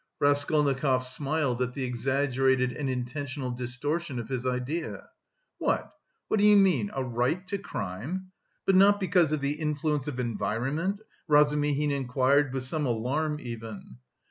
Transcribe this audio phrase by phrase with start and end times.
[0.19, 5.09] Raskolnikov smiled at the exaggerated and intentional distortion of his idea.
[5.59, 5.93] "What?
[6.27, 6.89] What do you mean?
[6.95, 8.31] A right to crime?
[8.65, 13.97] But not because of the influence of environment?" Razumihin inquired with some alarm even.